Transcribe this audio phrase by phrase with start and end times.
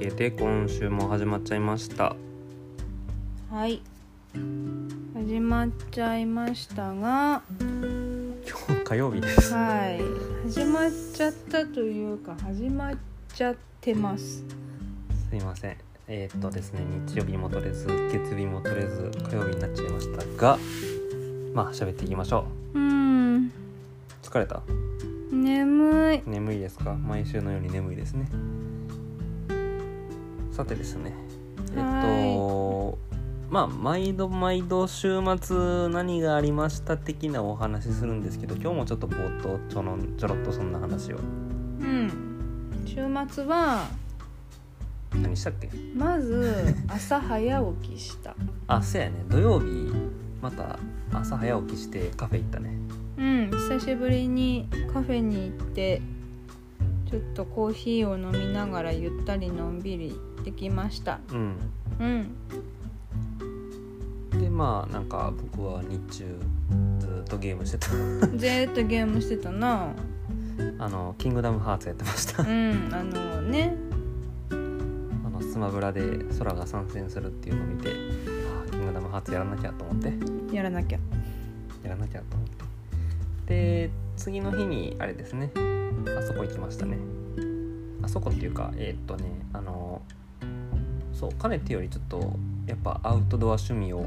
[0.00, 2.16] けで今週も始まっちゃいました。
[3.50, 3.82] はい。
[5.14, 9.52] 始まっちゃいましたが今日火曜日です。
[9.52, 10.00] はい。
[10.48, 12.96] 始まっちゃったというか始まっ
[13.34, 14.42] ちゃってます。
[15.28, 15.76] すいません。
[16.08, 20.58] えーっとですね日曜日も取れず月曜日も取れず火曜日になっちゃいましたが
[21.52, 22.78] まあ喋っていきましょう。
[22.78, 23.48] ん。
[23.48, 23.50] う
[24.22, 24.62] 疲れた？
[25.30, 26.22] 眠い。
[26.24, 26.94] 眠いですか？
[26.94, 28.26] 毎週のように眠いですね
[30.60, 31.14] さてですね。
[31.70, 32.98] えっと
[33.48, 41.16] まあ毎度毎度週末何がありました的なお話しするんですけど今日もちょっと冒頭ちょのちょろっとそんな話を。
[41.16, 41.20] う
[41.82, 42.10] ん。
[42.84, 42.96] 週
[43.30, 43.86] 末は
[45.14, 45.70] 何したっけ？
[45.96, 48.36] まず 朝早起きした。
[48.66, 49.14] あそうやね。
[49.30, 49.90] 土曜日
[50.42, 50.78] また
[51.10, 52.74] 朝早起きしてカフェ行ったね。
[53.16, 53.50] うん。
[53.50, 56.02] 久しぶりにカフェに行って
[57.10, 61.20] ちょっとコーヒーを飲みながらゆったりのんびりできました。
[61.30, 61.56] うん。
[61.98, 62.34] うん。
[64.40, 66.40] でまあなんか僕は日中
[66.98, 67.88] ずっとゲームしてた。
[67.88, 69.88] ずーっとゲームしてたな。
[70.78, 72.42] あのキングダムハーツやってました。
[72.42, 73.76] うんあのね。
[74.50, 74.54] あ
[75.30, 80.54] のスマブラで空が参戦するっていうのを見てあーキングダムハーツやらなきゃと思って。
[80.54, 80.98] やらなきゃ。
[81.82, 82.60] やらなきゃと思って。
[83.46, 85.50] で次の日にあれですね。
[86.16, 86.98] あそこ行きましたね。
[88.02, 89.79] あそこっていうかえーっとねあの
[91.20, 92.32] そうかねてよりちょっと
[92.66, 94.06] やっぱアウトドア趣味を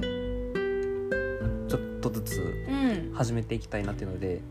[1.70, 3.14] ちょっとずつうん。
[3.14, 4.42] 始めていきたいなっていうので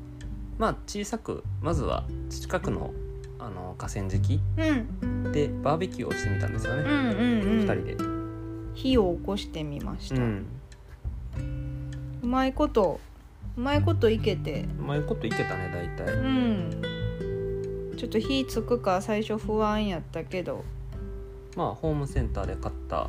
[0.59, 2.93] まあ小さくまずは近くの
[3.41, 5.33] あの河川敷うん。
[5.33, 7.05] でバーベキューをしてみたんですよね、うんうんう
[7.65, 7.69] ん。
[7.69, 7.97] 2人で、
[8.75, 10.47] 火を起こしてみました、う、うん
[12.23, 13.01] まいこと
[13.57, 14.67] うまいこといけて。
[14.79, 16.15] うまいこといけたね大体。
[16.15, 16.83] うん。
[17.97, 20.65] ちょっと火つくか最初不安やったけど
[21.57, 23.09] まあホームセンターで買った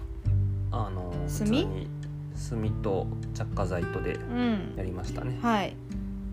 [0.71, 1.67] あの炭？
[2.49, 4.73] 炭と着火剤とでうん。
[4.75, 5.37] やりましたね。
[5.41, 5.75] はい。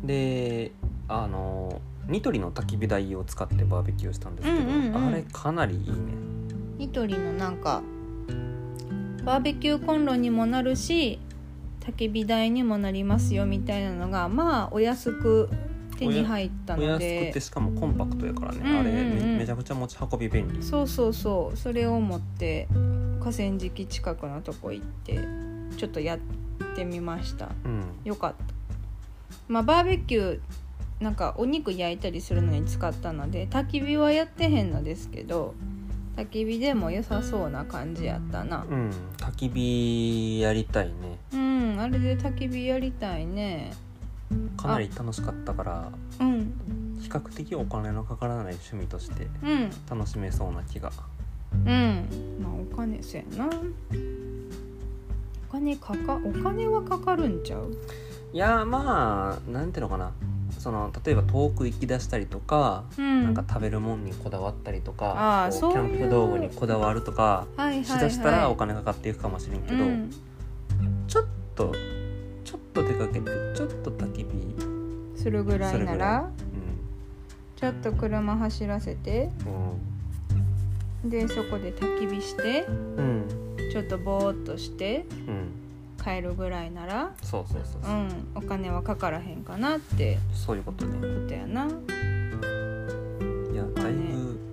[0.04, 0.72] で
[1.09, 5.09] あのニトリの焚き火台を使ってバーベキューしたんですけど、うんうんうん。
[5.09, 5.97] あれかなりいいね。
[6.78, 7.82] ニトリのなんか
[9.25, 11.20] バーベキューコンロにもなるし
[11.81, 15.50] 焚き火台にもなりますよみたいなのがまあお安く
[16.00, 18.81] 手に入ったお安くのでてしかもコンパクトやからね、うんうんうん。
[18.81, 20.62] あれめめちゃくちゃ持ち運び便利。
[20.62, 21.56] そうそうそう。
[21.56, 22.69] それを持って
[23.21, 25.21] 河川敷近くのとこ行って
[25.77, 26.19] ちょっとやっ
[26.75, 27.50] てみました。
[27.65, 27.84] うん。
[28.05, 28.55] よかった。
[29.49, 30.41] まあバーベキュー
[31.03, 35.55] なんかお肉焼いたりするのに使ったので焚き火はやってへんのですけど
[36.17, 38.67] 焚き火でも良さそうな感じやったな。
[38.69, 38.91] うん。
[39.19, 40.93] 焚き火やりたいね。
[41.32, 41.77] うん。
[41.78, 43.72] あれで焚き火やりたいね
[44.57, 46.53] かなり楽しかったからうん。
[47.01, 50.93] 比較的お金のかからない趣味としてうん楽しめそうな気が。
[51.53, 52.39] うん。
[52.43, 53.49] まあお金せやな。
[55.49, 57.77] お金かかお金はかかるんちゃう？
[58.33, 60.13] いやまあなんていうのかな。
[60.59, 63.25] その例えば遠く行き出したりとか、うん。
[63.25, 70.11] なんか食べるもんにこだわったりとあかキャンプ道具にこだわるとかはいはいしだしたらおは金かかっていくかもしれんけど、いうん。
[71.09, 71.25] ちょっ
[71.55, 71.75] と
[72.72, 76.31] と出かけてちょっと焚き火、するぐらいならう
[77.58, 79.31] ちょっと車走らせて
[81.04, 81.10] ん。
[81.10, 83.25] でそこで焚き火してうん。
[83.70, 85.53] ちょっとぼーっとしてうん。
[86.03, 90.92] 帰るぐらいならそうそうそうそう、うんお金はかからへんかなってそういうことね。
[90.94, 91.66] ことやな。
[91.66, 91.69] い
[93.54, 94.00] やだいぶ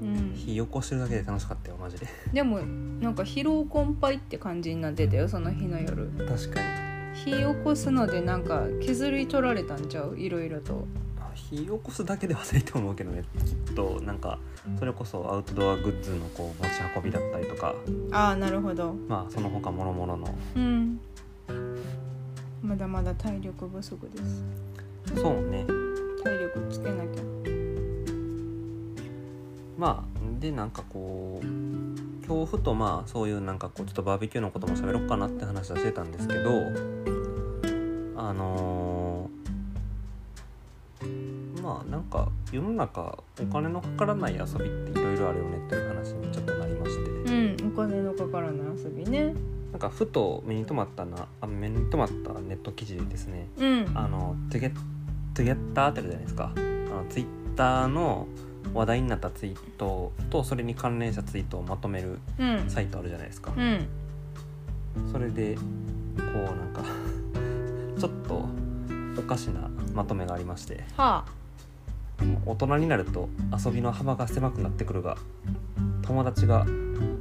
[0.01, 0.33] うん。
[0.35, 2.07] 火起こしてるだけで楽しかったよマジで。
[2.33, 6.09] でもなんか疲労困憊って感じになってたよその日の夜。
[6.27, 6.86] 確かに
[7.25, 10.17] 火起こすのでなんか削り取られたんちゃう？
[10.17, 10.85] いろいろと。
[11.19, 13.23] あ火起こすだけではないと思うけどね。
[13.65, 14.39] きっとなんか
[14.79, 17.75] それこそアウトドアグッズのこう持ち運びだったりとか。
[18.11, 18.93] ああなるほど。
[19.07, 20.35] まあその他もろもろの。
[20.55, 20.99] うん。
[22.61, 24.43] まだまだ体力不足です。
[25.15, 25.65] そうね。
[26.23, 27.23] 体力つけなきゃ。
[29.77, 30.06] まあ
[30.39, 31.45] でなんかこう
[32.25, 36.51] 今日ふとまあそういうなんかこうちょっとバーベキューのことも喋ろうかなって話はしてたんですけど
[38.15, 39.37] あのー
[41.67, 47.11] まあなんか世の中お金のかからない遊びっていろいろあるよねっていう話にちょっとなりまして。
[47.11, 49.33] うんお金のかからない遊びね。
[49.71, 53.47] なんかふと目に留まったなあ目に留まったネット記事でですね。
[53.57, 53.91] うん。
[53.93, 56.51] あのトゥゲトゥゲッターってあるじゃないですか。
[56.55, 57.25] あのツイッ
[57.55, 58.27] ターの
[58.73, 62.65] 話題になったツイートとそれに関連したツイートをまとめるうん。
[62.69, 63.87] サイトあるじゃないですか、うん。
[65.11, 65.61] それでこ
[66.15, 66.81] うなんか
[67.99, 68.45] ちょっと
[69.17, 70.83] おかしなまとめがありまして。
[70.97, 71.25] は
[72.45, 73.29] 大人になると
[73.63, 75.17] 遊びの幅が狭くなってくるが
[76.01, 76.65] 友達が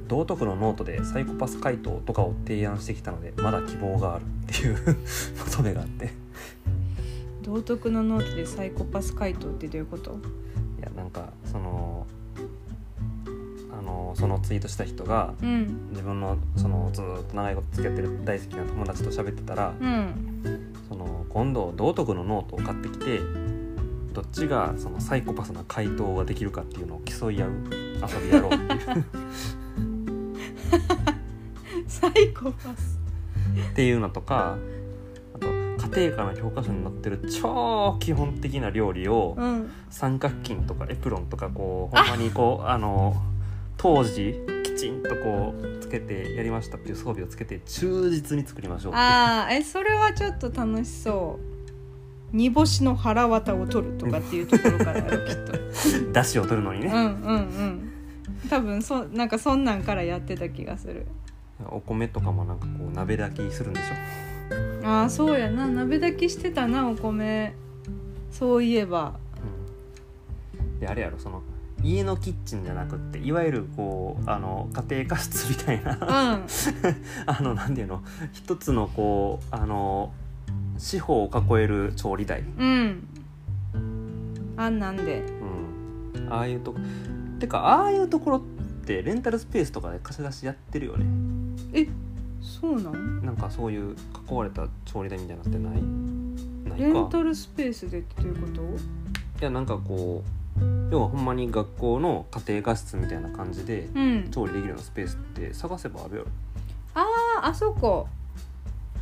[0.08, 4.24] 道徳のノートでサイコパス回答とかを提案してきたのでまだ希望がある。
[4.24, 4.96] っていう
[5.38, 6.06] まとめがあって。
[6.06, 6.08] い
[7.42, 10.18] 道徳のノートでサイコパス回答ってどういうこと？
[10.82, 12.06] やなんかその
[13.78, 15.88] あのそのツイートした人がうん。
[15.90, 20.72] 自分のそのずーっと長いこと付き合ってる大好きな友達と喋ってたらうん。
[20.88, 23.20] その今度道徳のノートを買ってきて
[24.12, 29.04] どっちがそのサイコパスな回答ができるかっていうのを競い合う遊びやろうっていう。
[31.88, 32.98] サイコパス。
[33.72, 34.56] っていうのとか
[35.90, 39.70] 家庭科の教科書に載ってる超基本的な料理をうん。
[39.90, 42.76] 三角巾とかエプロンとかこうほんまにこうあ。
[42.78, 43.16] の
[43.78, 51.56] 当時きちんとこうつけてやりましたっていう装備をつけて忠実に作りましょうああえそれはちょっと楽しそう。
[52.32, 55.08] 煮干しの腹渡を取るとかっていうところからきっ
[55.46, 55.52] と。
[56.12, 57.92] 出汁を取るのにね、うんうんうん。
[58.50, 61.06] 多分そなんかそんなんからやってた気がする。
[61.68, 63.86] お米とかもなんかこう鍋炊きするんでしょ
[64.86, 65.66] ああそうやな。
[65.66, 67.54] 鍋炊きしてたなお米。
[68.30, 69.18] そういえば。
[70.60, 70.78] うん。
[70.78, 71.42] であれやろその
[71.82, 75.92] 家のキッチンじゃなくっていわゆるこうあの家庭科室みたいな。
[75.92, 76.46] うん。
[77.26, 78.02] あのなんていうの
[78.32, 80.12] 一つのこうあの
[80.78, 83.08] 四方を囲える調理台、うん。
[84.56, 85.24] あんなんで。
[86.16, 86.78] うん、ああいうとこ
[87.40, 88.40] てかああいうところっ
[88.86, 91.06] てレンタルスペースとかで貸し出しやってるよね。
[91.72, 91.88] え
[92.60, 93.24] そうなん？
[93.24, 93.94] なんかそういう
[94.30, 95.74] 囲われた調理台みたいなのってない？
[95.74, 97.08] レンないか。
[97.10, 98.62] タルスペースでっていうこと？
[98.62, 98.64] い
[99.40, 100.22] やなんかこ
[100.58, 104.28] う要はほんまに学校の家庭科室みたいな感じでうん。
[104.30, 106.28] 調理できるようなスペースって探せばあるやろ。
[106.94, 107.06] あ
[107.42, 108.08] ああそこ。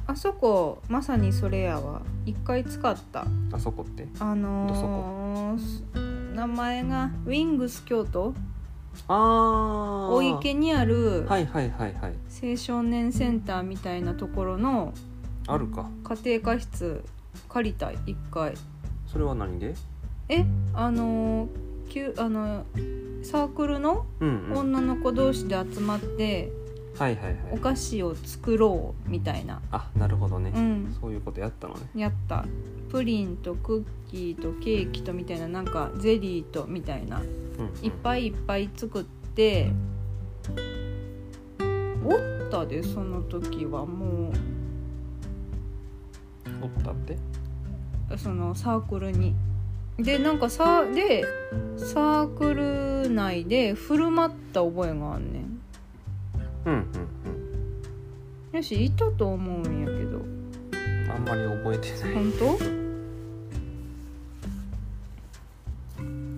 [0.07, 0.83] あそこ。
[0.89, 2.03] まさにそれやわ。
[2.27, 3.25] 一回使った。
[3.53, 4.07] あそこって？
[4.19, 5.83] あのーす
[6.35, 8.35] 名前がウィングス京都？
[9.09, 12.15] ああ大池にあるはいはいはいはい。
[12.43, 14.95] 青少年センターみたいなところの
[15.47, 15.89] あるか。
[16.25, 17.05] 家庭科室
[17.49, 18.55] 借りたい一回
[19.07, 19.75] それは何で？
[20.29, 20.45] え？
[20.73, 21.49] あのー
[21.89, 22.65] きゅあの
[23.23, 24.59] サークルのうんうん。
[24.59, 26.51] 女の子同士で集まって
[26.99, 27.37] はいはいはい。
[27.53, 29.61] お菓子を作ろうみたいな。
[29.71, 30.97] あなるほどね、うん。
[31.01, 31.81] そういうことやったのね。
[31.95, 32.45] やった
[32.95, 37.19] プリンとクッキーとケーキとみたいななんかゼリーとみたいな。
[37.19, 37.85] うん、うん。
[37.85, 39.05] いっぱいいっぱい作っ
[39.35, 39.73] て
[42.05, 44.33] おったでその時はも
[46.63, 47.17] おったって
[48.13, 49.35] うそのサークルに。
[49.99, 51.25] でなんかさで
[51.77, 55.61] サークル内で振る舞った覚えがあんねん。
[56.67, 60.19] うんうんよしいたと思うんやけど。
[60.19, 60.45] うん
[61.13, 62.15] あんまり覚えてない。
[62.15, 62.84] 本当？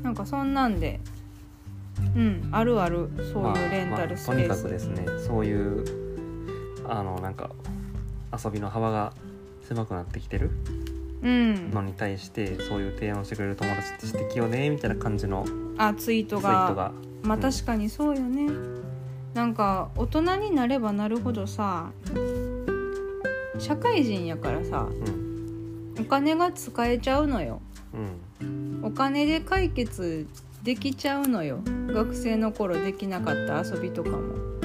[0.06, 1.00] なんかそんなんで
[2.14, 5.85] うんあるあるそういうレンタルスペース、まあまあとにかくですねそういう
[6.88, 7.50] あのなんか
[8.32, 9.12] 遊びの幅が
[9.62, 10.53] 狭くなってきてる
[11.25, 11.73] うん。
[11.73, 15.44] のに対してそういう提案をしてくれる友達って素敵よねみたいな感じの
[15.76, 16.93] あツイートツイがートが。
[17.25, 17.43] まあうん。
[17.43, 18.49] 確かにそうよね、
[19.35, 21.91] なんか大人になればなるほどさ
[23.59, 25.95] 社会人やからさうん。
[25.99, 27.61] お金が使えちゃうのよ。
[28.40, 30.28] うんお金で解決
[30.62, 31.59] できちゃうのよ。
[31.88, 34.16] 学生の頃できなかった遊びとかも。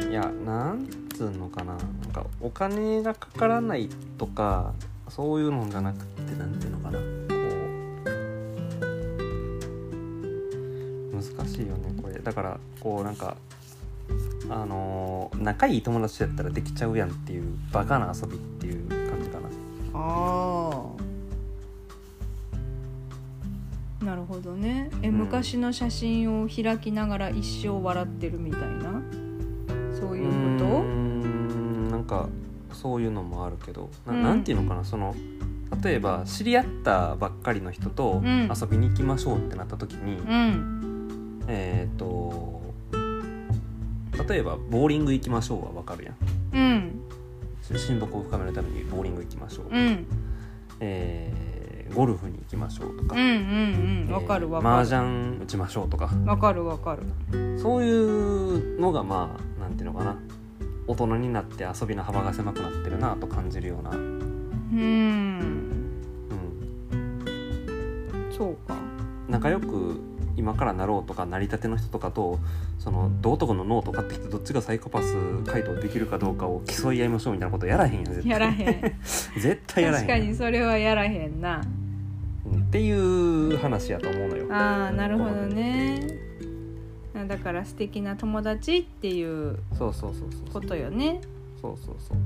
[0.07, 1.75] いやなんつうのかな。
[1.75, 1.79] なん
[2.13, 4.73] かお金がかからないとか
[5.09, 6.99] そういうのじゃなくてなんていうのかな。
[6.99, 7.05] こ
[11.13, 12.19] う難しいよねこれ。
[12.19, 13.35] だからこうなんか
[14.51, 19.47] あのー仲いい友達やったらできちゃうやんっていうバカな遊びっていう感じかな。
[19.95, 21.10] ああ
[24.03, 24.89] なるほどね。
[25.03, 25.15] え、うん。
[25.19, 29.01] 昔の写真を開きながら一生笑ってるみたいな？
[29.93, 30.65] そういうこと？
[30.65, 31.89] うーん。
[31.89, 32.27] なんか
[32.73, 33.89] そういうのもあるけど。
[34.07, 34.23] な,、うん。
[34.23, 34.83] なんていうのかな？
[34.83, 35.15] その
[35.83, 38.49] 例えば知り合ったばっかりの人とうん。
[38.49, 41.43] 遊びに行きましょうってなった時に、うん。
[41.47, 42.61] えっ、と
[44.27, 46.15] 例えばボーリング行きましょうはわかるやん。
[46.53, 47.01] うん。
[47.77, 50.05] 親睦を深めるためにボーリング行きましょう、うん。
[50.79, 51.50] えー
[51.93, 54.13] ゴルフに行きましょうとか、うんうんうん。
[54.13, 56.09] わかるわ麻か雀打ちましょうとか。
[56.13, 57.59] るわかるわかる。
[57.59, 60.17] そういうのがまあなんていうのかな。
[60.87, 63.99] 大人になって遊びの幅が狭くなってるなと感じるような、うん、
[64.73, 65.91] うん。
[68.35, 68.75] そうか。
[69.29, 69.99] 仲良く
[70.35, 72.39] 今からなろうとかなりたての人とかと
[72.79, 78.95] その道徳のノート買ってきてどっちがサイコパス回答できるかどうかを競い合いましょうみたいなことやらへんやん絶対やらへん
[79.35, 81.80] 絶対やらへんやん確かにそれはやらへんなうん
[82.57, 84.47] っていう話やと思うのよ。
[84.53, 86.07] ああなるほどね。
[87.27, 91.21] だから素敵な友達っていうそうそうそうそうことよね。
[91.61, 92.17] そうそうそう。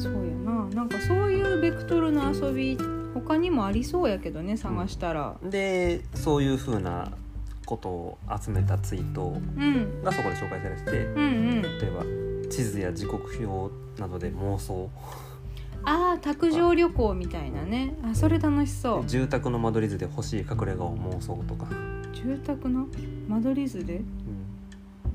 [0.00, 0.64] そうやな。
[0.74, 2.78] なんかそういうベクトルの遊び
[3.14, 5.36] 他にもありそうやけどね探したら。
[5.42, 7.12] でそういうふうな
[7.66, 10.02] ことを集めたツイートうん。
[10.02, 11.24] がそこで紹介されててうんう
[11.58, 11.62] ん。
[11.62, 11.90] 例え
[12.44, 14.90] ば地図や時刻表などで妄想
[15.84, 17.94] ああ卓上旅行みたいなね。
[18.04, 19.06] あそれ楽しそう。
[19.06, 21.66] 住宅の間取り図で欲しい隠れ家を妄想とか、
[22.14, 22.86] 住宅の
[23.28, 23.96] 間取り図で？
[23.96, 24.04] うん。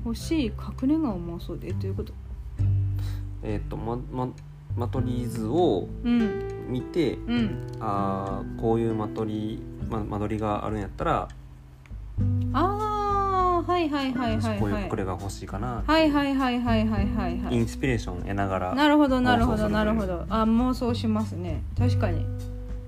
[0.04, 1.72] 欲しい隠れ家を妄想で？
[1.72, 2.12] どういうこと？
[3.42, 4.28] えっ、とまま
[4.76, 6.42] 間取り図をうん。
[6.68, 7.66] 見てうん。
[7.80, 11.28] あーこういう間取り、ま、間取りがあるんやったらあ
[12.52, 12.87] あ
[13.78, 17.54] はいはいはいはい私こういうはい隠れ家欲しいかな、はいはいはいはいはいはいはい。
[17.54, 20.24] インスピレーション得ながらなるほどなるほどなるほど。
[20.28, 21.62] あ妄想しますね。
[21.78, 22.26] 確かに。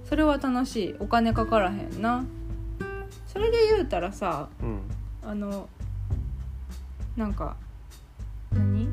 [0.05, 0.95] それは楽しい。
[0.99, 2.25] お金かからへんな。
[3.29, 4.81] それで言うたらさうん。
[5.23, 5.69] あの
[7.17, 7.57] なんか
[8.53, 8.89] 何？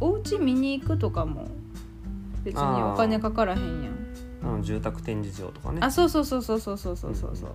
[0.00, 1.46] お家見に行くとかも
[2.42, 3.94] 別にお金かからへんやん。
[4.42, 5.78] あの住宅展示場とかね。
[5.80, 7.14] あそうそうそうそうそうそうそう。
[7.14, 7.50] そうそう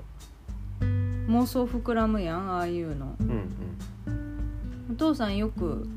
[1.29, 3.15] 妄想膨らむやんああいうの。
[3.19, 3.29] うん
[4.07, 4.91] うん。
[4.91, 5.87] お父さんよく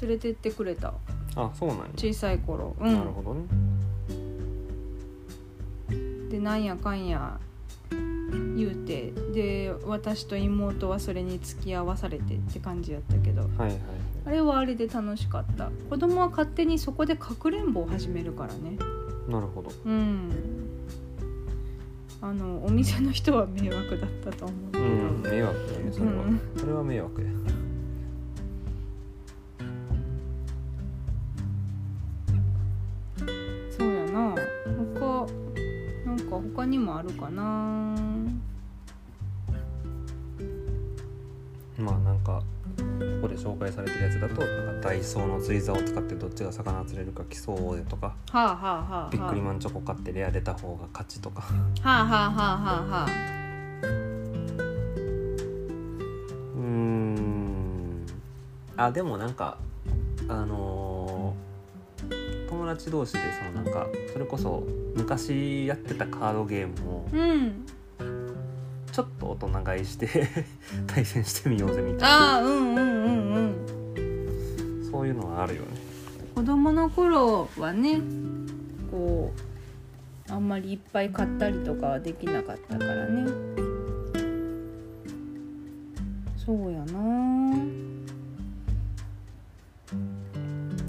[0.00, 0.94] 連れてってくれた。
[1.34, 2.76] あそうなんや、小さい頃。
[2.80, 3.40] うなるほどね。
[5.96, 7.38] んでなんやかんや
[8.56, 13.42] 言うてで私と妹はそれに付き合わされてって感じやったけど。
[13.42, 13.78] はいはいはい。
[14.26, 15.70] あれはあれで楽しかった。
[15.90, 18.76] 子供は勝手にそこでかくれんぼを始めるからね。
[19.28, 19.72] なるほど。
[19.84, 20.30] うん
[22.20, 26.40] あのお店の人は迷惑だったと思うけうど、ん迷惑だねそれは、うん。
[26.56, 27.28] それは迷惑や
[43.88, 51.42] れてるやつだとなんかダイソーの釣り竿を使ってどっちが魚釣れるか競おうでとかはあはあはあビックリはマンチョコ買ってレア出た方が勝ちとか。
[51.82, 53.08] あはあはあはあはあはあ。
[56.56, 58.06] うーん。
[58.76, 59.58] あでもなんか
[60.28, 61.48] あのー
[62.48, 64.64] 友達同士でそのなんかそれこそ
[64.96, 67.66] 昔やってたカードゲームをうん。
[68.90, 70.08] ちょっと大人買いして
[70.88, 72.40] 対戦してみようぜみたいな。
[72.42, 73.17] うんうん
[74.98, 75.68] そういうのはあるよね。
[76.34, 78.00] 子供の頃はね
[78.90, 79.32] こ
[80.28, 83.30] うあんまりいっぱい買ったりとかはできなかったからね。
[86.36, 87.54] そうやな。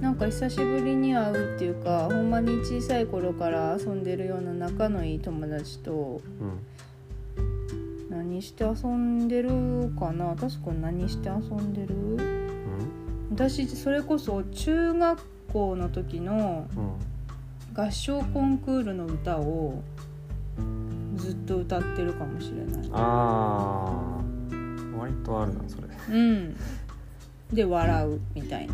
[0.02, 6.60] なんか久しぶりに会うっていうかほんまに小さい頃から遊んでるような仲のいい友達とうん。
[8.10, 9.50] 何して遊んでる
[10.00, 10.36] かな？
[10.36, 11.94] 確か何して遊んでる？
[11.94, 12.39] うん
[13.40, 15.22] 私それこそ中学
[15.54, 16.92] 校の時のうん
[17.74, 19.82] 合唱コンクールの歌を
[21.16, 22.90] ずっと歌ってるかもしれない。
[22.92, 25.88] あー割とあるなそれ。
[26.10, 26.58] うん。
[27.54, 28.74] で笑うみたいな。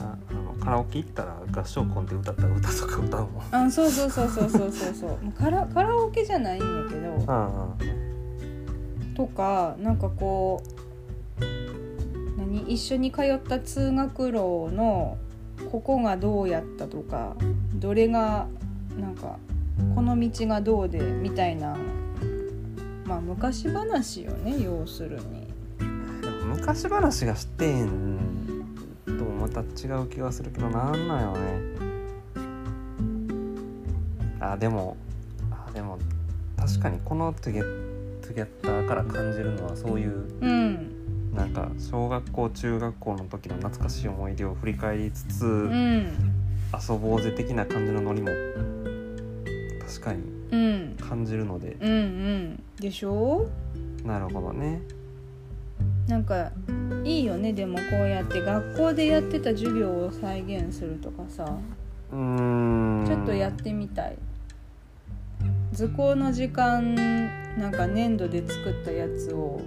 [0.00, 3.42] ああのカラオケ行ったら合唱コンで歌ったら歌とか歌うもん。
[3.52, 4.94] あそうそうそうそうそうそう。
[4.94, 7.32] そうもうカラカラオケじゃないんやけど。
[7.32, 7.76] あ
[9.14, 10.77] とかなんかこう
[12.58, 15.16] 何一緒に通った通学路の
[15.70, 17.36] ここがどうやったとか
[17.74, 18.46] どれが
[18.98, 19.38] なんか
[19.94, 21.76] この道がどうでみたいな
[23.04, 25.48] まあ昔話よね要するに。
[26.46, 28.18] 昔話が知ってん
[29.04, 31.40] ともまた違う気がするけどなんなんよね。
[34.40, 34.96] あでも
[35.50, 35.98] あでも
[36.56, 40.97] 確かにこのトゥゲトゥゲッターから感じるのはそういううん
[41.34, 46.06] なんか小学校中学校の時の懐かしい思い出を振り返りつつ、うん。
[46.72, 48.28] 遊ぼうぜ的な感じのノリも
[49.86, 50.96] 確かにうん。
[51.00, 51.76] 感じるので。
[51.80, 52.62] うんうん。
[52.76, 53.48] でしょ？
[54.04, 54.80] なるほどね。
[56.08, 56.50] なんか
[57.04, 61.56] いいよねでもこうやって学校でやってた授業を再現するとかさ。
[62.12, 63.06] うーん。
[63.06, 64.16] ちょっとやってみたい。
[65.72, 66.94] 図工の時間
[67.58, 69.60] なんか粘土で作ったやつを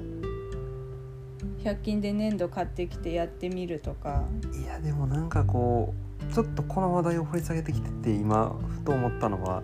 [1.63, 4.24] 100均で粘土買ってきてやってみるとか。
[4.62, 5.94] いやでもなんかこ
[6.30, 9.63] うちょっとこの話題を掘り下げてきてて今ふと思ったのは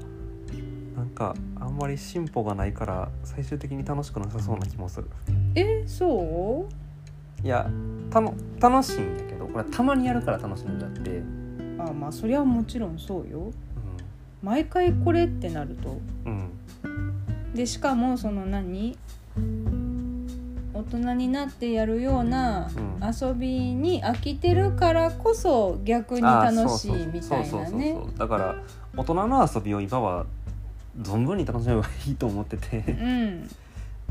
[0.96, 5.10] なんかあんまり進歩がないから最終的に楽しくなさそうな気もする。
[5.56, 7.46] えそう？
[7.46, 7.70] いや
[8.10, 11.22] たの楽しいんやけどこれはたまにやるから楽しいんだって、
[11.80, 13.52] あまあそれはもちろんそうよ。
[14.42, 16.00] 毎回これってなると。
[16.26, 16.52] うん
[16.84, 17.54] うん。
[17.54, 18.98] でしかもその何？
[20.78, 23.02] 大人になってやるようなうん。
[23.04, 27.98] 遊びに飽きてるからこそ逆に楽しいみたいなね。
[28.18, 28.56] だから
[28.96, 30.26] 大人の遊びを今は
[31.02, 33.50] 存分に楽しめばいいと思ってうてん。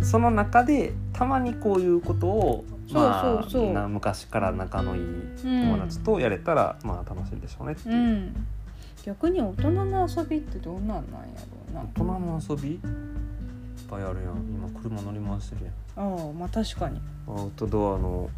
[0.01, 3.45] その中でたまにこういうことをま
[3.85, 5.03] あ昔から仲のいい
[5.43, 7.95] 友達とやれたら、まあ楽しいでしょうねっていう。
[7.95, 8.47] う、ん。
[9.05, 11.23] 逆に大人の遊びってどうなんなんやろ
[11.71, 11.81] うな。
[11.81, 12.81] 大人の遊び？
[13.89, 14.37] ぱいあるやん。
[14.49, 15.75] 今車乗り回してるやん。
[16.17, 17.01] ああまあ確かに。
[17.29, 18.31] アウトドアの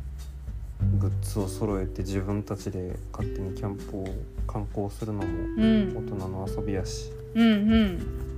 [0.99, 4.07] グッズを揃えて自分たちで勝手にキャンプを
[4.47, 5.97] 観光するのもうん。
[5.97, 7.11] 大人の遊びやし。
[7.35, 8.29] うんうん。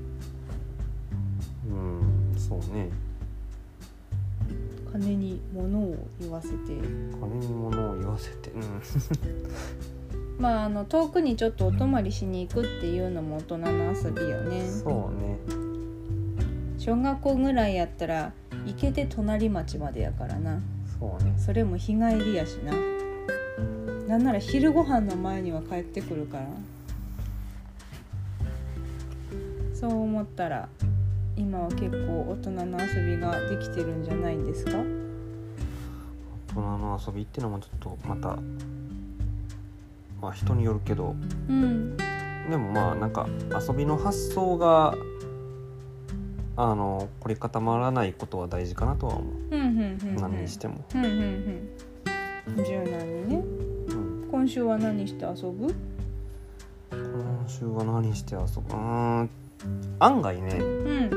[1.68, 2.90] うんそうね。
[4.92, 6.54] 金に物を言わせて。
[7.20, 8.50] 金に物を言わせて。
[8.50, 8.62] うん。
[10.38, 14.66] まああの遠くにちょっとお泊まりしに行くっていうのも大人の遊びよね。
[14.68, 15.69] そうね
[16.80, 18.32] 小学校ぐらいやったら
[18.64, 20.62] 行けて隣町までやからな。
[20.98, 21.34] そうね。
[21.36, 22.72] それも日帰りやしな。
[24.08, 26.46] なんなら昼ご飯の前には帰ってくるから。
[29.74, 30.70] そう思ったら
[31.36, 34.72] 今は結構大人の遊びができてるんじゃないんですか？
[34.72, 38.38] 大人の遊びっていうのもちょっとまた
[40.18, 41.14] まあ人によるけど。
[41.46, 41.94] うん。
[42.48, 43.28] でもまあなんか
[43.68, 44.94] 遊びの発想が
[46.56, 50.16] あの凝り固まらないことは大事かなとは思う、うんうんうんうん。
[50.16, 51.12] 何にしても、うんうん
[52.56, 52.64] うん。
[52.64, 53.44] 柔軟にね。
[53.88, 55.74] うん、今週は何して遊ぶ？
[56.90, 58.46] 今週は何して遊ぶ？
[58.74, 59.30] うーん。
[59.98, 60.62] 案外ねう
[61.06, 61.10] ん。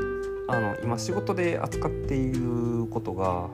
[0.48, 3.48] あの今仕事で扱っていることが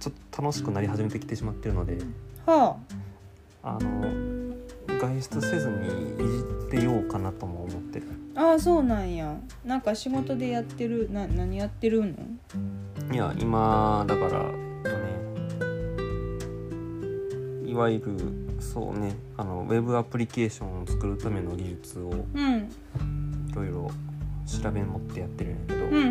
[0.00, 1.98] ちょっと楽しくなり始めてきてしまってるので。
[2.46, 2.76] は
[3.62, 3.78] あ。
[3.80, 4.29] の
[5.00, 5.88] 外出せずにい
[6.28, 8.06] じってようかなとも思ってる。
[8.36, 9.34] あああそうなんや。
[9.64, 12.14] なんか仕事でやってるな何やってるの？
[13.12, 14.50] いや今だからね
[17.66, 22.68] いわゆるそうねあのウェブアプリケーションを作るための技術をうん。
[23.50, 23.90] いろいろ
[24.46, 26.04] 調べ持ってやってるんやけど、うんうんうん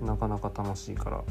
[0.00, 0.06] うん。
[0.06, 1.22] なかなか楽しいから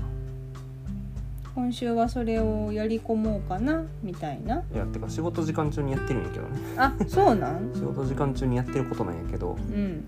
[1.56, 4.62] 今週はそれをやり込もうかなみたいな。
[4.74, 6.60] いやてか仕事時間中にやってるんやけどね。
[6.78, 7.72] あそうなん？
[7.74, 9.56] 仕事時間中にやってることなんやけど。
[9.56, 10.04] うん。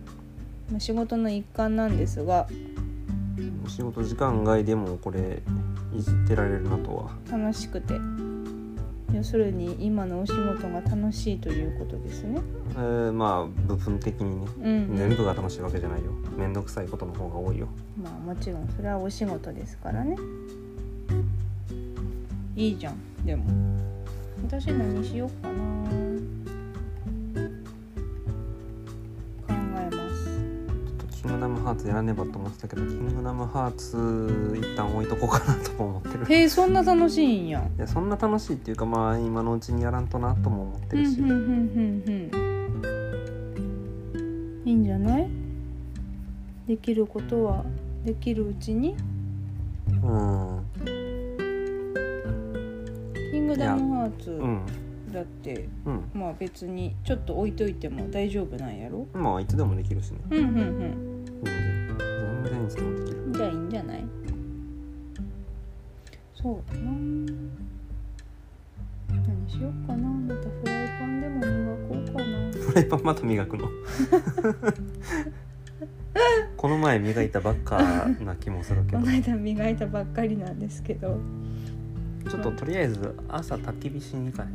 [0.69, 2.47] まあ仕事の一環なんですが。
[3.67, 5.41] 仕事時間外でもこれ
[5.95, 7.11] いじってられるなとは。
[7.31, 7.95] 楽しくて。
[9.13, 12.41] 要するに今のお仕事が楽しいということですね。
[12.75, 14.47] えーまあ部分的にね。
[14.91, 14.97] うん。
[14.97, 16.11] 全部が楽しいわけじゃないよ。
[16.37, 17.67] めんどくさいことの方が多いよ。
[18.03, 20.17] まあもちろんそれはお仕事ですからね
[22.57, 22.95] いいじゃん。
[23.23, 23.45] でも。
[24.43, 25.53] 私何しようかな。
[29.47, 29.53] 考え
[29.95, 30.25] ます。
[30.25, 36.25] ちょっとキングダムハーツやらねばと思ってたけどキングダムハーツ一旦置いとこうかなとも思ってる。
[36.25, 37.63] へえそんな楽しいんや。
[37.77, 42.31] いやそんな楽しいっていうかまあ今のうちにやらんとなとも思ってるし、うんうんうんうん
[44.15, 44.19] う
[44.63, 44.67] ん。
[44.67, 45.29] いいんじゃない？
[46.67, 47.63] できることは
[48.03, 48.95] できるうちに？
[49.89, 50.66] うん
[53.57, 54.61] ダムハーツうん。
[55.11, 56.03] だってうん。
[56.13, 59.07] まあ別にちょっと置いといても大丈夫なんやろ？
[59.13, 60.19] まあいつでもできるしね。
[60.31, 61.25] うんうんうん。
[62.43, 63.31] 全然いつでもできる。
[63.33, 64.03] じゃあいいんじゃない？
[66.35, 66.61] そう。
[66.73, 66.81] だな
[69.25, 70.07] 何しようかな。
[70.09, 72.51] またフライパンでも磨こうかな。
[72.65, 73.67] フライパンまた磨くの？
[76.57, 77.77] この前磨いたばっか
[78.19, 78.99] な気もするけど。
[78.99, 81.19] この間磨いたばっかりなんですけど
[82.27, 84.49] ちょっととりあえず朝焚き火しに行かへん？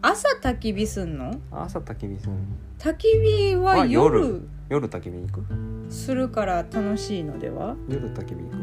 [0.00, 1.34] 朝焚き火すんの？
[1.50, 2.32] 朝焚き火する
[2.78, 4.20] 焚き火はあ夜。
[4.20, 4.48] 夜。
[4.68, 5.92] 夜焚き火行く？
[5.92, 7.76] するから楽しいのでは？
[7.88, 8.54] 夜焚き火行く。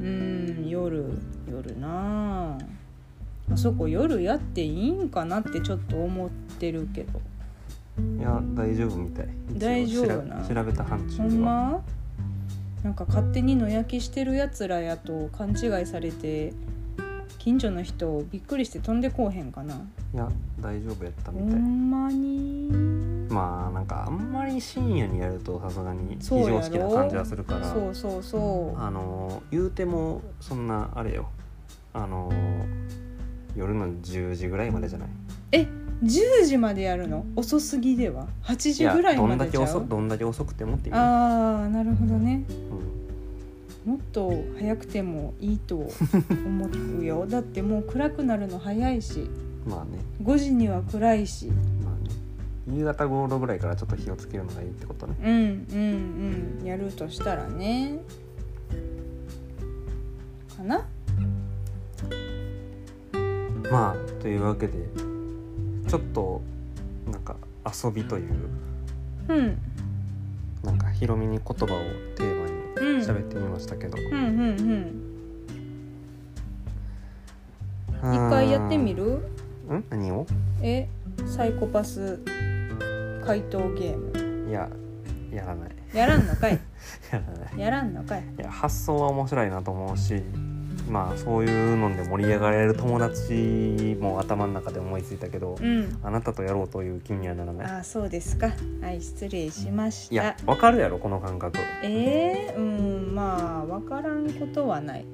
[0.00, 1.04] うーん夜
[1.50, 2.56] 夜な。
[2.56, 2.58] あ
[3.52, 7.20] あそこ夜やっていいんかなってちょっと思ってるけど。
[8.18, 9.28] いや大丈夫みたい。
[9.52, 10.42] 大丈夫な。
[10.46, 11.80] 調調べた範疇でほはんま？
[12.84, 16.52] なんか勝手に野焼きしてるやつらやと勘違いされて
[17.48, 19.74] 近所の人びっくりして飛んでこうへんかな。
[20.12, 20.28] いや
[20.60, 21.60] 大丈夫やったほみたい。
[21.60, 22.68] んまに。
[23.30, 28.78] まあなんかあんまり深夜にやるとさすがに非常識な感じはするからそうそうそう。
[28.78, 31.30] あの言うてもそんなあれよ。
[31.94, 32.30] あの
[33.56, 35.08] 夜の10時ぐらいまでじゃない？
[35.52, 35.66] え
[36.04, 37.24] 10時までやるの？
[37.34, 39.62] 遅すぎでは？8いや時ぐらいどんだけまでちゃう？
[39.64, 42.44] 遅どんだけ遅くてもってああなるほどね。
[42.70, 42.97] うん
[43.88, 45.88] もっと早くてもいいと
[46.44, 46.68] 思
[47.00, 47.24] うよ。
[47.26, 49.30] だってもう暗くなるの早いし。
[49.66, 49.98] まあね。
[50.22, 51.46] 5時には暗いし。
[51.46, 52.10] まあね。
[52.70, 55.14] 夕方頃ぐらいからちょっと火をつけるのがいいってことね。
[55.24, 56.66] うんうんうん。
[56.66, 58.00] やるとしたらね。
[60.54, 60.86] かな？
[63.70, 64.74] まあというわけで
[65.86, 66.42] ちょっと
[67.10, 68.34] なんか遊びという
[69.28, 69.58] うん。
[70.62, 71.56] なんかヒロミに言葉を
[72.16, 72.47] テーマうんに
[72.78, 74.40] 喋ってみましたけど、うんうん
[78.02, 78.14] うん。
[78.14, 79.04] 一回やってみる？
[79.04, 79.84] ん？
[79.90, 80.26] 何を？
[80.62, 80.88] え
[81.26, 82.18] サイコパス。
[83.24, 84.48] 回答ゲーム。
[84.48, 84.68] いや
[85.32, 85.70] やらない。
[85.92, 86.58] やらんのかい。
[87.12, 87.60] やらない。
[87.60, 88.22] やらんのかい。
[88.38, 90.22] いや発想は面白いなと思うし
[90.88, 95.98] まあそういうので盛り上がれる友達も頭の中で思いついたけど、うん。
[96.02, 97.70] あなたとやろうという気にはならない？
[97.80, 98.50] あそうですか。
[98.80, 101.58] はい失礼しましいやたわかるやろこの感覚。
[101.82, 102.60] えー、う
[103.10, 105.04] んまあ分からんことはない。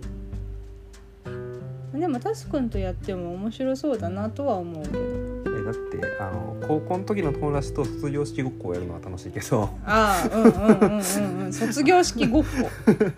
[1.93, 4.99] でもタスくんとやっても面白そうだなとは思うけど。
[4.99, 9.71] えだってあの高校の時の友達と卒業式ごっこをやるのは楽しいけど。
[9.87, 11.53] ああうんうんうんうんうん。
[11.53, 12.49] 卒業式ごっこ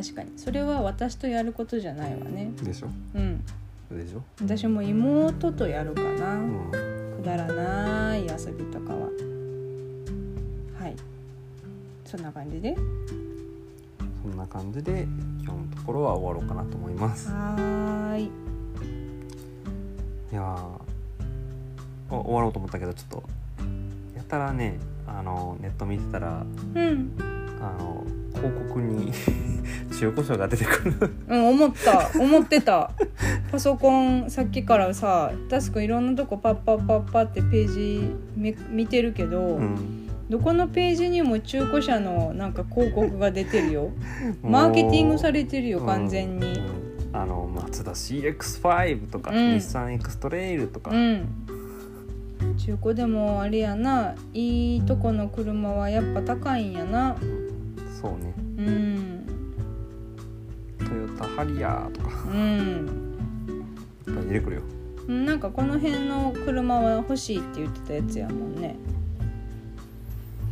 [0.00, 0.30] 確かに。
[0.36, 2.52] それは私とやることじゃないわね。
[2.62, 2.88] でしょ？
[3.16, 3.44] うん。
[3.90, 6.70] でしょ、私も妹とやるかな、うん、
[7.20, 9.08] くだらない遊びとかは。
[10.78, 10.94] はい。
[12.04, 12.76] そんな感じで？
[14.22, 15.02] そんな感じで
[15.42, 17.30] 今日のところは終わろうかなと思います。
[17.30, 18.24] はーい。
[18.24, 18.30] い
[20.32, 20.64] や
[22.08, 23.22] 終わろうと思ったけどちょっと
[24.14, 27.10] やたらねあのネット見てたらうん。
[27.60, 29.10] あの広告に
[29.98, 31.10] 中古車が出てくる。
[31.28, 32.10] うん思った。
[32.18, 32.92] 思ってた。
[33.50, 40.08] パソコンさっきからさタスクいろんなとこパッパッパッパってページめ見てるけど、うん。
[40.30, 43.90] どこのページにも中古車のなんか広告が出てるよ。
[44.42, 46.52] マーケティングされてるよ完全に。
[46.52, 47.16] うん。
[47.16, 49.54] あのマツダ CX5 とか、うん。
[49.54, 51.26] 日産エクストレイルとか、うん。
[52.56, 54.14] 中古でもあれやな。
[54.32, 57.16] いいとこの車はやっぱ高いんやな。
[58.00, 58.34] そうね。
[58.58, 59.17] うん
[61.18, 62.08] タハリアーとか。
[62.30, 63.14] うん。
[64.06, 64.62] いっぱい出てくるよ。
[65.06, 68.76] なんかこの辺の車は欲しいって言ってたやつやもんね。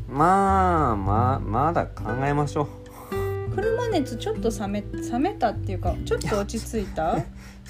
[0.09, 2.67] まあまあまだ考えましょう。
[3.55, 7.17] 車熱ちょっと冷め冷めたっていうかちょっと落ち着いた？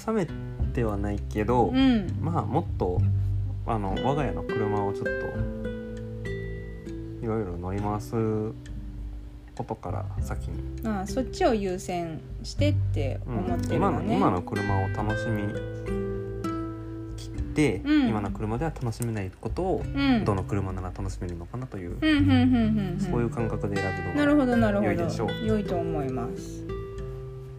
[0.07, 0.27] 冷め
[0.73, 2.17] てはないけど、うん。
[2.21, 3.01] まあもっと
[3.65, 5.11] あの我が家の車をちょっと
[7.25, 8.15] いろいろ乗り回す
[9.57, 13.37] ことから先に、ああそっちを優先してってうん。
[13.39, 15.53] 思ってる今のね、の今の車を楽しみ
[17.17, 18.09] 切って、うん。
[18.09, 20.23] 今の車では楽しめないことを、うん。
[20.23, 22.35] どの車なら楽しめるのかなという、うんうんうんう
[22.71, 24.87] んうんそういう感覚で選ぶのがなるほどなるほど。
[24.87, 25.45] 良いでしょう。
[25.45, 26.63] 良いと思います。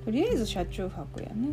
[0.05, 1.51] とりあえず車中泊やね。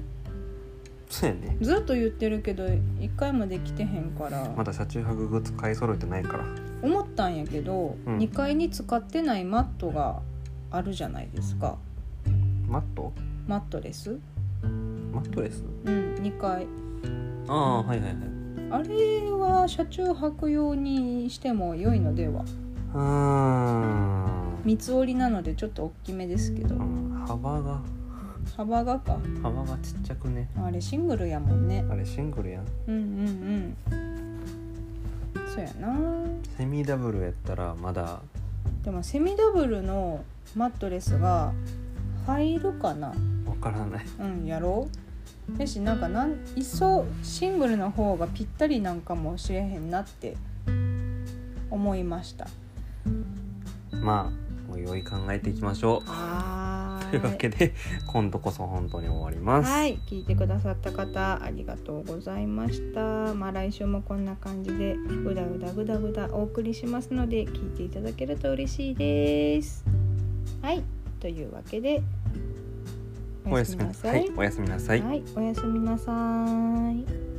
[1.09, 1.57] そうやね。
[1.61, 2.67] ずっと言ってるけど
[2.99, 6.45] 一回もできてへんから、まだ車中泊グッズ買い揃えてないから。
[6.81, 8.17] 思ったんやけど、うん。
[8.17, 10.21] 2階に使ってないマットが
[10.75, 11.77] あるじゃないですか。
[12.67, 13.13] マット？
[13.47, 14.19] マットレス？
[15.13, 15.63] マットレス？
[15.85, 16.67] うん2階。
[17.47, 18.15] ああはいはいはい。
[18.71, 22.43] あれは車中泊用にしても良いのでは？
[22.93, 24.25] うーん。
[24.65, 26.75] 三つ折りなのでちょっと大きめですけど。
[26.75, 27.79] うん幅が。
[28.57, 29.17] 幅がか。
[29.41, 30.49] 幅がちっちゃくね。
[30.61, 31.85] あれシングルやもんね。
[31.89, 32.65] あれシングルやん。
[32.87, 33.77] うんうんうん。
[35.47, 35.97] そうやな。
[36.57, 38.19] セミダブルやったらまだ
[38.83, 40.23] でもセミダブルの
[40.55, 41.53] マットレスが
[42.25, 43.09] 入るかな？
[43.09, 43.13] わ
[43.59, 44.05] からない。
[44.19, 44.87] うんやろ
[45.57, 45.61] う。
[45.61, 50.35] やしなんかなんいっそシングルの方がぴったりなんかもしれへんなって
[51.69, 52.47] 思いました。
[53.91, 56.74] まあおいおい考えていきましょはう
[57.09, 57.73] というわけで
[58.07, 59.97] 今度こそ本当に終わります、はい。
[60.07, 63.33] 聞いてくださった方ありがとうございました。
[63.33, 69.83] まあ来週もこんな感じでぐだぐだぐだぐだお送りしますので聞いていただけると嬉しいです。
[70.61, 70.83] はい。
[71.19, 72.03] というわけで
[73.47, 75.01] おやすみなさい、おやすみなさい。
[75.01, 76.11] はい、おやすみなさ
[76.91, 77.34] い。